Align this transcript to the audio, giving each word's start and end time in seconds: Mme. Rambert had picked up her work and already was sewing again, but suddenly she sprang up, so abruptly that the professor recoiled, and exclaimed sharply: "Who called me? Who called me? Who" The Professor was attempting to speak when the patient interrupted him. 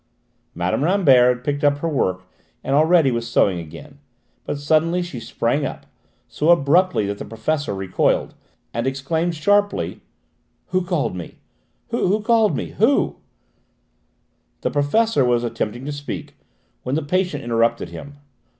Mme. 0.55 0.81
Rambert 0.83 1.29
had 1.37 1.43
picked 1.43 1.63
up 1.63 1.77
her 1.77 1.87
work 1.87 2.23
and 2.63 2.73
already 2.75 3.11
was 3.11 3.27
sewing 3.29 3.59
again, 3.59 3.99
but 4.45 4.57
suddenly 4.57 5.03
she 5.03 5.19
sprang 5.19 5.63
up, 5.63 5.85
so 6.27 6.49
abruptly 6.49 7.05
that 7.05 7.19
the 7.19 7.23
professor 7.25 7.75
recoiled, 7.75 8.33
and 8.73 8.87
exclaimed 8.87 9.35
sharply: 9.35 10.01
"Who 10.69 10.83
called 10.83 11.15
me? 11.15 11.35
Who 11.89 12.19
called 12.23 12.55
me? 12.57 12.71
Who" 12.79 13.17
The 14.61 14.71
Professor 14.71 15.23
was 15.23 15.43
attempting 15.43 15.85
to 15.85 15.91
speak 15.91 16.33
when 16.81 16.95
the 16.95 17.03
patient 17.03 17.43
interrupted 17.43 17.89
him. 17.89 18.15